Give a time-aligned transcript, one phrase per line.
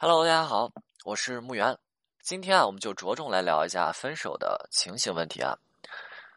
[0.00, 0.70] Hello，大家好，
[1.04, 1.76] 我是木源。
[2.22, 5.58] 今天啊，我们就着重来聊一下分手的情形问题啊。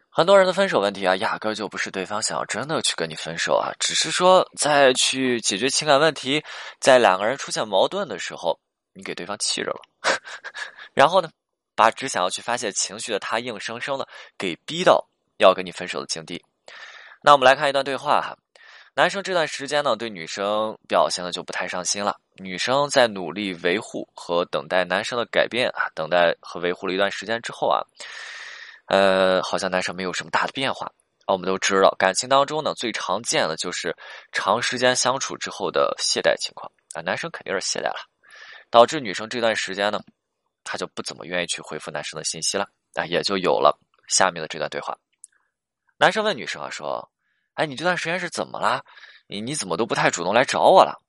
[0.09, 6.43] 很多人的分手问题啊，压根就不是对方想要真的去跟你分手啊，只是说在去解决情感问题，
[6.79, 8.59] 在两个人出现矛盾的时候，
[8.93, 9.81] 你给对方气着了，
[10.95, 11.29] 然后呢，
[11.75, 14.07] 把只想要去发泄情绪的他，硬生生的
[14.39, 15.07] 给逼到
[15.37, 16.43] 要跟你分手的境地。
[17.21, 18.35] 那我们来看一段对话哈。
[18.93, 22.19] 男生这段时间呢，对女生表现的就不太上心了。
[22.35, 27.79] 女生在努力维护和等待男生的改变啊，等待和维护了一段时间之后啊，
[28.87, 30.87] 呃，好像男生没有什么大的变化
[31.25, 31.31] 啊。
[31.31, 33.95] 我们都知道，感情当中呢，最常见的就是
[34.33, 38.09] 长时间相处之后的懈怠情况啊，男生肯定是懈怠了，
[38.69, 40.01] 导致女生这段时间呢，
[40.65, 44.97] 她就不怎么愿意去回复男生的信息了啊，也就有了下面的这段对话。
[45.95, 47.09] 男生问女生啊，说。
[47.61, 48.83] 哎，你这段时间是怎么了？
[49.27, 50.99] 你你怎么都不太主动来找我了？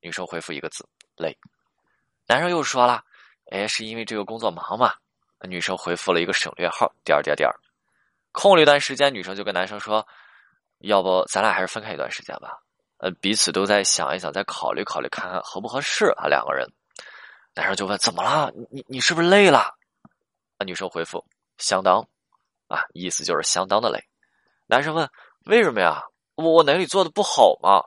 [0.00, 1.38] 女生回复一个字：累。
[2.26, 3.04] 男生又说了：
[3.52, 4.92] 哎，是因为这个工作忙嘛？
[5.46, 7.48] 女生回复了一个省略号：点点点。
[8.32, 10.04] 空了一段时间，女生就跟男生说：
[10.78, 12.58] 要不咱俩还是分开一段时间吧？
[12.96, 16.26] 呃，彼此都在想一想，再考虑考虑，看看合不合适啊？
[16.26, 16.66] 两个人。
[17.54, 18.52] 男生就问：怎么了？
[18.68, 19.76] 你你是不是累了？
[20.58, 21.24] 啊女生回复：
[21.58, 22.04] 相当。
[22.66, 24.04] 啊，意思就是相当的累。
[24.66, 25.08] 男生问。
[25.50, 26.04] 为什么呀？
[26.36, 27.82] 我我哪里做的不好吗？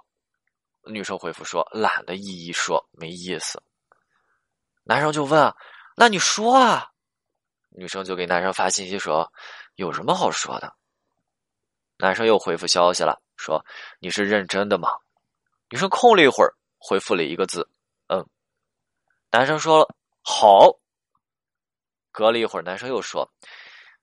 [0.92, 3.64] 女生回复说：“懒得一一说，没意思。”
[4.84, 5.56] 男生就问
[5.96, 6.90] ：“那你说啊？”
[7.72, 9.32] 女生就给男生发信息说
[9.76, 10.76] ：“有什么好说的？”
[11.96, 13.66] 男生又回复消息了，说
[14.00, 14.90] ：“你是认真的吗？”
[15.72, 17.66] 女生空了一会儿，回复了一个字
[18.12, 18.28] ：“嗯。”
[19.32, 19.90] 男生说
[20.22, 20.68] ：“好。”
[22.12, 23.32] 隔了一会儿，男生又说：“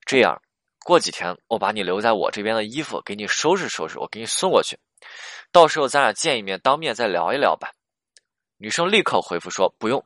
[0.03, 0.41] 这样。”
[0.83, 4.79] 过几天，我把你留在我这边的衣服给你收拾收拾，我给你送过去。
[5.51, 7.71] 到时候咱俩见一面，当面再聊一聊吧。
[8.57, 10.03] 女生立刻回复说：“不用，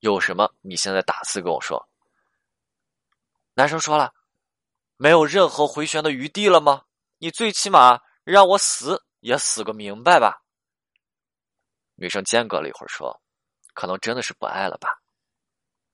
[0.00, 1.86] 有什么你现在打字跟我说。”
[3.54, 4.14] 男生说了
[4.96, 6.84] ：“没有任何回旋的余地了吗？
[7.18, 10.42] 你最起码让我死也死个明白吧。”
[11.94, 13.20] 女生间隔了一会儿说
[13.74, 14.88] ：“可能真的是不爱了吧。”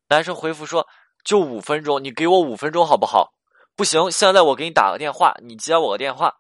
[0.09, 0.87] 男生回复说
[1.25, 3.33] ：“就五分钟，你给我五分钟好不好？”
[3.75, 6.39] 不行，现在我给你打个电话，你接我个电话。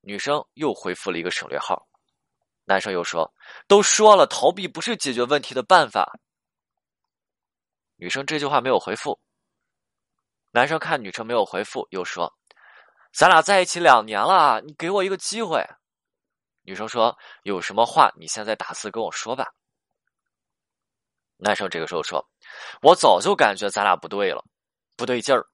[0.00, 1.86] 女生又回复了一个省略号，
[2.64, 3.32] 男生又说
[3.68, 6.18] ：“都说了，逃避不是解决问题的办法。”
[7.96, 9.20] 女生这句话没有回复。
[10.52, 12.32] 男生看女生没有回复，又说
[13.12, 15.64] ：“咱俩在一起两年了，你给我一个机会。”
[16.62, 19.52] 女生说：“有什么话你现在打字跟我说吧。”
[21.38, 22.28] 男生这个时候说
[22.82, 24.44] ：“我早就感觉咱俩不对了，
[24.96, 25.46] 不对劲儿。”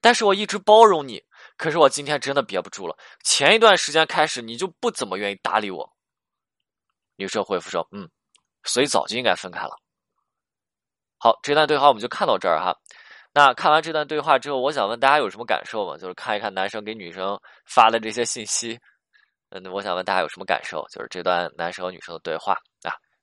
[0.00, 1.22] 但是我一直包容你，
[1.56, 2.96] 可是我今天真的憋不住了。
[3.24, 5.90] 前一段时间开始，你就不怎么愿意搭理我。
[7.16, 8.08] 女生回复说：“嗯，
[8.64, 9.76] 所以早就应该分开了。”
[11.18, 12.76] 好，这段对话我们就看到这儿哈。
[13.32, 15.96] 那看完这段对话之后，我想问大家有什么感受吗？
[15.96, 18.78] 就是看一看男生给女生发的这些信息，
[19.50, 20.86] 嗯，我想问大家有什么感受？
[20.90, 22.56] 就是这段男生和女生的对话。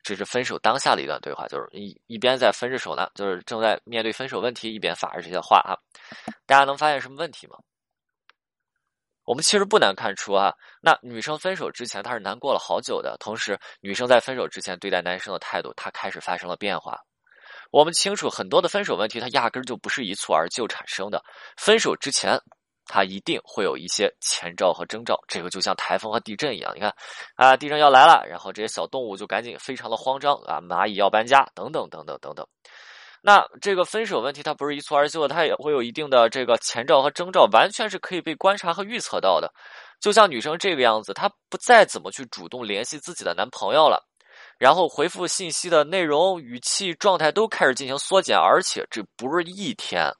[0.04, 5.74] 这是分手当下的一段对话，就是一一边在分着手呢，就是正在面对分手问题，一边发着这些话啊。
[6.46, 7.58] 大家能发现什么问题吗？
[9.24, 17.00] 我们其实不难看出啊，那女生分手之前她是难过了好久的，同时女生在分手之前对待男生的态度，她开始发生了变化。
[17.72, 21.24] 我们清楚很多的分手问题，它压根儿就不是一蹴而就产生的，
[21.56, 22.38] 分手之前。
[22.86, 26.72] 它一定会有一些前兆和征兆，这个就像台风和地震一样。
[26.76, 26.94] 你看，
[27.36, 32.46] 啊，地震要来了，然后这些小动物就赶紧非常的慌张啊，蚂蚁要搬家，等等等等等等。
[33.26, 39.50] 那这个分手问题，它不是一蹴而就的，它也会有一定的这个前兆和征兆，完全是可以被观察和预测到的。
[40.02, 44.06] 就像女生这个样子，她不再怎么去主动联系自己的男朋友了，
[44.60, 50.12] 然后回复信息的内容、语气、状态都开始进行缩减，而且这不是一天。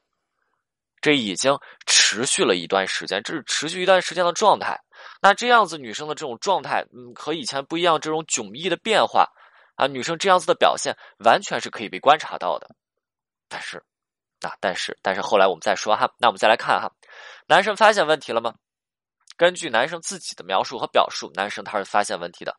[1.04, 4.80] 这已经持续了一段时间，这是持续一段时间的状态。
[5.22, 9.28] 那这样子女生的这种状态，嗯，和以前不一样，这种迥异的变化
[9.76, 12.74] 啊，女生这样子的表现，完全是可以被观察到的。
[13.50, 13.84] 但是，
[14.40, 16.90] 啊，但是，但是后来我们再说哈，那我们再来看哈，
[17.48, 18.56] 男生发现问题了吗？
[19.36, 22.58] 根据男生自己的描述和表述，男生他是发现问题的。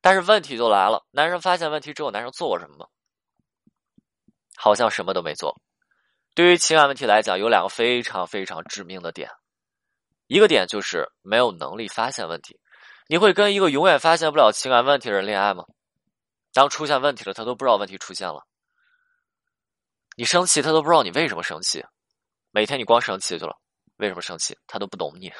[0.00, 2.86] 但是问题就来了，男生发现问题之后，男生做过什么吗？
[4.54, 5.60] 好像什么都没做。
[6.34, 9.30] 对于情感问题来讲，有两个非常非常致命的点，
[10.28, 12.58] 一个点就是没有能力发现问题。
[13.06, 15.64] 你会跟一个永远发现不了情感问题的人恋爱吗？
[16.54, 18.46] 当出现问题了，他都不知道问题出现了。
[20.16, 21.84] 你生气，他都不知道你为什么生气。
[22.50, 23.54] 每天你光生气去了，
[23.96, 24.56] 为什么生气？
[24.66, 25.30] 他都不懂你。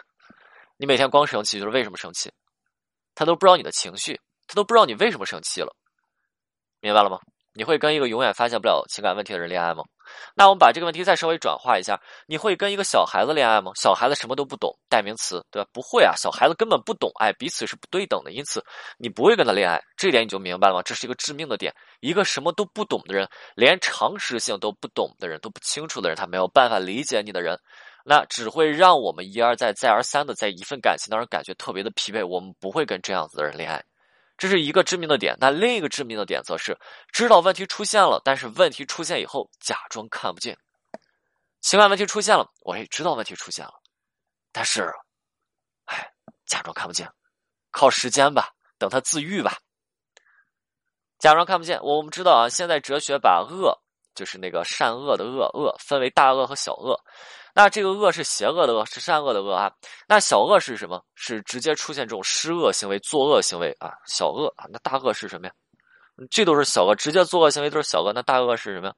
[0.77, 2.31] 你每天光生气就是为什么生气？
[3.15, 5.75] 他都不知道你的情绪，他都不知道你为什么生气了。
[6.81, 7.19] 明白了吗？
[7.55, 9.85] 你会跟一个永远发现不了情感问题的人恋爱吗？
[10.35, 13.73] 那我们把这个问题再稍微转化一下，你会跟一个小孩子恋爱吗？
[13.77, 15.69] 小孩子什么都不懂，代名词，对吧？
[15.73, 18.63] 不会啊，小孩子根本不懂爱，彼此是不对等的，因此
[18.99, 20.83] 你不会跟他恋爱，这点你就明白了吗？
[20.83, 21.75] 这是一个致命的点。
[22.01, 27.59] 一个什么都不懂的人，连常识性都不懂的人，都不清楚的人，他没有办法理解你的人，
[28.05, 32.27] 那只会让我们一而再、再而三的在一份感情当中感觉特别的疲惫。
[32.27, 33.83] 我们不会跟这样子的人恋爱。
[34.43, 36.77] 这是一个致命的点，那另一个致命的点则是
[37.13, 40.59] 知道问题出现了，但是问题出现以后假装看不见。
[41.61, 43.73] 情感问题出现了，我也知道问题出现了，
[44.51, 44.93] 但是，
[45.85, 46.13] 哎，
[46.45, 47.09] 假装看不见，
[47.71, 49.59] 靠时间吧，等他自愈吧。
[51.21, 53.73] 假装看不见，我们知道啊，现在哲学把恶，
[54.13, 57.01] 就是那个善恶的恶，恶分为大恶和小恶。
[57.55, 59.71] 那这个恶是邪恶的恶，是善恶的恶啊。
[60.09, 61.05] 那小恶是什么？
[61.15, 63.93] 是直接出现这种施恶行为、作恶行为啊。
[64.07, 65.53] 小恶啊，那大恶是什么呀？
[66.31, 68.13] 这都是小恶，直接作恶行为都是小恶。
[68.13, 68.95] 那大恶是什么呀？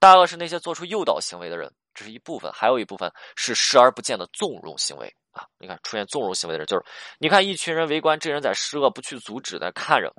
[0.00, 5.46] 大恶是那些做出诱导行为的人，这是一部分，还有一部分是视而不见的纵容行为啊。
[5.58, 6.84] 你看，出现纵容行为的人，就是
[7.18, 10.12] 你看一群人围观这人在施恶，不去阻止在看着，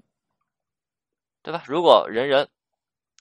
[1.44, 1.62] 对吧？
[1.68, 2.50] 如果人人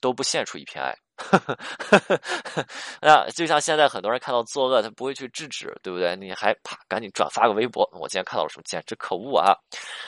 [0.01, 0.97] 都不献出一片爱。
[1.17, 2.21] 呵呵呵呵
[2.57, 2.67] 呵，
[3.01, 6.17] 那就像现在很多人看到作恶，他不会去制止，对不对？
[6.17, 9.55] 你还啪赶紧转发个微博，我今天看到了什么，简直可恶啊！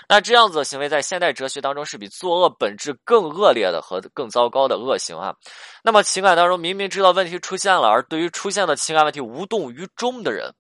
[0.09, 5.35] 那这样子的行为在现代哲学当中是比作恶本质更恶劣的和更糟糕的恶行啊。
[5.83, 10.53] 那么情感当中明明知道问题出现了，而对于出现的情感问题无动于衷的人，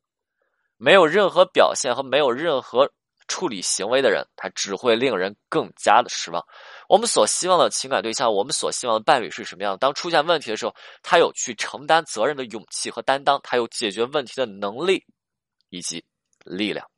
[0.76, 2.90] 没有任何表现和没有任何。
[3.28, 6.44] 处理行为的人，他只会令人更加的失望。
[6.88, 9.76] 我们所希望的情感对象，我们所希望的伴侣是什么样？
[9.78, 15.04] 当出现问题的时候，他有去承担责任的勇气和担当，他有解决问题的能力
[15.70, 16.04] 以及
[16.44, 16.88] 力量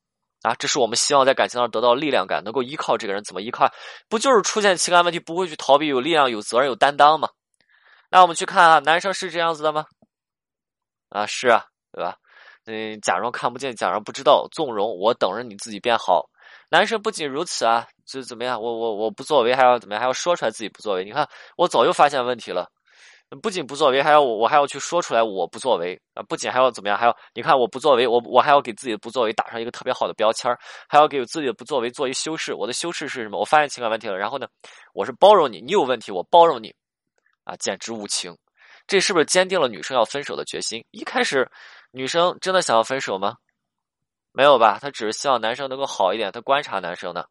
[0.42, 0.54] 啊！
[0.56, 3.24] 这是我们希望在感情上得到力量感，能够依靠这个人。
[3.24, 3.70] 怎么依靠？
[4.08, 7.30] 不就是出现情感问题不会去逃避，有力量、有责任、有担当吗？
[8.10, 9.86] 那我们去看啊，男生是这样子的吗？
[11.08, 12.16] 啊，是啊，对吧？
[12.70, 16.28] 嗯，假装看不见，假装不知道，纵容我，等着你自己变好。
[16.68, 18.60] 男生不仅如此啊，这怎么样？
[18.60, 20.00] 我我我不作为，还要怎么样？
[20.00, 21.02] 还要说出来自己不作为。
[21.02, 21.26] 你看，
[21.56, 22.70] 我早就发现问题了，
[23.40, 26.22] 不仅不作为，还要我我还要去说出来我不作为啊！
[26.28, 26.98] 不仅还要怎么样？
[26.98, 30.54] 还要你看我不作为，我我还要给自己的不作为打上一个特别好的标签
[30.90, 32.52] 还要给自己的不作为做一修饰。
[32.52, 33.38] 我的修饰是什么？
[33.38, 34.46] 我发现情感问题了，然后呢，
[34.92, 36.74] 我是包容你，你有问题我包容你，
[37.44, 38.36] 啊，简直无情。
[38.86, 40.84] 这是不是坚定了女生要分手的决心？
[40.90, 41.50] 一开始。
[41.98, 43.38] 女生真的想要分手吗？
[44.30, 47.24] 没有吧，她只是希望男生能够好一点，她观察男生呢。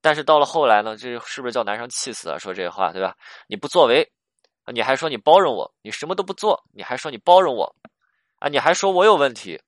[0.00, 2.38] 但是到了后来呢，这是不是叫男生气死了？
[2.38, 3.16] 说这话对吧？
[3.48, 4.08] 你不作为，
[4.72, 7.74] 你还说你包容我，你什么都不做，你还说你包容我，
[8.38, 9.60] 啊，你还说我有问题，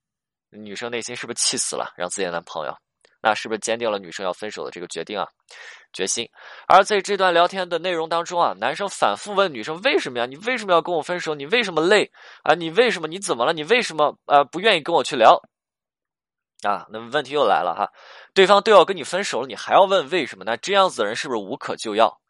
[0.51, 1.93] 女生内心是不是气死了？
[1.97, 2.73] 让自己的男朋友。
[3.23, 5.27] 那是不是坚定了女生要分手的这个决定啊？
[5.93, 6.29] 决心。
[6.67, 10.27] 而在这段聊天的内容当中啊，男生反复问女生：“为什么呀？
[10.27, 11.35] 你为什么要跟我分手？
[11.35, 12.11] 你为什么累
[12.43, 12.55] 啊？
[12.55, 13.09] 你为什么？
[13.09, 13.53] 你怎么了？
[13.53, 15.41] 你为什么呃不愿意跟我去聊？”
[16.63, 17.89] 啊，那么问题又来了哈，
[18.35, 20.45] 对方都要跟你分手了，你还要问为什么？
[20.45, 22.21] 那这样子的人是不是无可救药？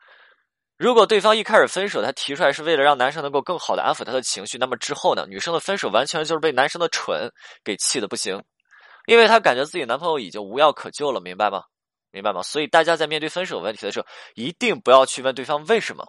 [0.76, 7.32] 如果对方一开始分手，他提出来是为了让男生能够更好的安抚他的情绪，那么之后呢，女生的分手完全就是被男生的蠢
[7.64, 8.40] 给气的不行。
[9.09, 11.63] 因为她感觉自己男朋友已经无药可救了，明白吗？
[12.11, 12.43] 明白吗？
[12.43, 16.07] 所以大家在面对分手问题的时候，一定不要去问对方为什么，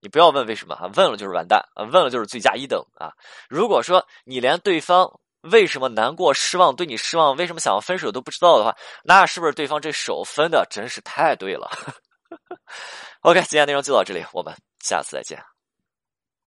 [0.00, 3.12] 你不要问为什么啊，问了就是完蛋啊，问了就是罪加一等啊。
[3.48, 5.08] 如果说你连对方
[5.42, 11.70] 为什么难过、失望、对你失望、为什么想要分手都不知道的话，那是不是对方这手分的真是太对了？
[13.22, 15.51] OK，今天内容就到这里，我们下次再见。